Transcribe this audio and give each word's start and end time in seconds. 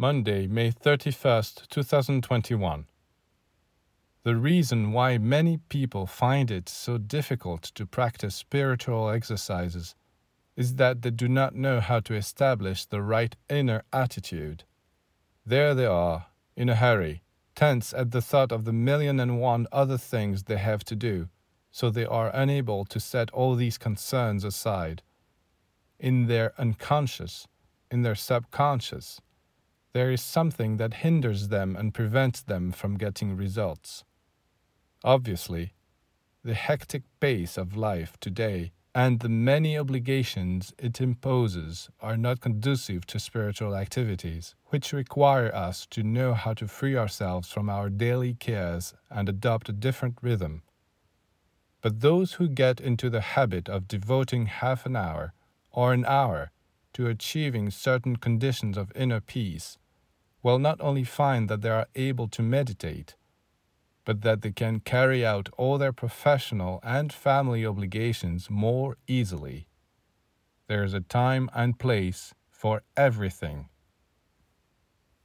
Monday, 0.00 0.46
May 0.46 0.72
31st, 0.72 1.68
2021. 1.68 2.86
The 4.22 4.34
reason 4.34 4.92
why 4.92 5.18
many 5.18 5.58
people 5.58 6.06
find 6.06 6.50
it 6.50 6.70
so 6.70 6.96
difficult 6.96 7.64
to 7.74 7.84
practice 7.84 8.34
spiritual 8.34 9.10
exercises 9.10 9.94
is 10.56 10.76
that 10.76 11.02
they 11.02 11.10
do 11.10 11.28
not 11.28 11.54
know 11.54 11.80
how 11.80 12.00
to 12.00 12.14
establish 12.14 12.86
the 12.86 13.02
right 13.02 13.36
inner 13.50 13.82
attitude. 13.92 14.64
There 15.44 15.74
they 15.74 15.84
are, 15.84 16.28
in 16.56 16.70
a 16.70 16.76
hurry, 16.76 17.20
tense 17.54 17.92
at 17.92 18.10
the 18.10 18.22
thought 18.22 18.52
of 18.52 18.64
the 18.64 18.72
million 18.72 19.20
and 19.20 19.38
one 19.38 19.66
other 19.70 19.98
things 19.98 20.44
they 20.44 20.56
have 20.56 20.82
to 20.84 20.96
do, 20.96 21.28
so 21.70 21.90
they 21.90 22.06
are 22.06 22.30
unable 22.32 22.86
to 22.86 23.00
set 23.00 23.30
all 23.32 23.54
these 23.54 23.76
concerns 23.76 24.44
aside. 24.44 25.02
In 25.98 26.26
their 26.26 26.54
unconscious, 26.56 27.46
in 27.90 28.00
their 28.00 28.14
subconscious, 28.14 29.20
there 29.92 30.10
is 30.10 30.20
something 30.20 30.76
that 30.76 30.94
hinders 30.94 31.48
them 31.48 31.74
and 31.76 31.94
prevents 31.94 32.42
them 32.42 32.70
from 32.70 32.96
getting 32.96 33.36
results. 33.36 34.04
Obviously, 35.02 35.74
the 36.44 36.54
hectic 36.54 37.02
pace 37.18 37.58
of 37.58 37.76
life 37.76 38.16
today 38.20 38.72
and 38.94 39.20
the 39.20 39.28
many 39.28 39.78
obligations 39.78 40.72
it 40.78 41.00
imposes 41.00 41.90
are 42.00 42.16
not 42.16 42.40
conducive 42.40 43.06
to 43.06 43.20
spiritual 43.20 43.76
activities, 43.76 44.54
which 44.66 44.92
require 44.92 45.54
us 45.54 45.86
to 45.86 46.02
know 46.02 46.34
how 46.34 46.54
to 46.54 46.66
free 46.66 46.96
ourselves 46.96 47.50
from 47.50 47.68
our 47.68 47.88
daily 47.88 48.34
cares 48.34 48.94
and 49.08 49.28
adopt 49.28 49.68
a 49.68 49.72
different 49.72 50.16
rhythm. 50.22 50.62
But 51.82 52.00
those 52.00 52.34
who 52.34 52.48
get 52.48 52.80
into 52.80 53.08
the 53.10 53.20
habit 53.20 53.68
of 53.68 53.88
devoting 53.88 54.46
half 54.46 54.86
an 54.86 54.96
hour 54.96 55.34
or 55.70 55.92
an 55.92 56.04
hour 56.04 56.50
to 56.94 57.06
achieving 57.06 57.70
certain 57.70 58.16
conditions 58.16 58.76
of 58.76 58.92
inner 58.96 59.20
peace 59.20 59.78
will 60.42 60.58
not 60.58 60.80
only 60.80 61.04
find 61.04 61.48
that 61.48 61.60
they 61.60 61.70
are 61.70 61.86
able 61.94 62.28
to 62.28 62.42
meditate, 62.42 63.14
but 64.04 64.22
that 64.22 64.42
they 64.42 64.52
can 64.52 64.80
carry 64.80 65.24
out 65.24 65.48
all 65.56 65.78
their 65.78 65.92
professional 65.92 66.80
and 66.82 67.12
family 67.12 67.64
obligations 67.66 68.48
more 68.50 68.96
easily. 69.06 69.68
There 70.68 70.84
is 70.84 70.94
a 70.94 71.00
time 71.00 71.50
and 71.54 71.78
place 71.78 72.34
for 72.48 72.82
everything. 72.96 73.68